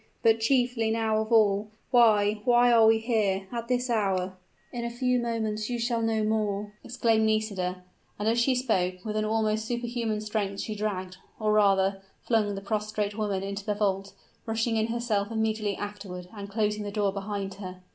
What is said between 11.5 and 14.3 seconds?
rather, flung the prostrate woman into the vault,